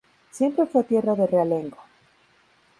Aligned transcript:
Siempre 0.31 0.65
fue 0.65 0.83
tierra 0.83 1.13
de 1.13 1.27
realengo. 1.27 1.77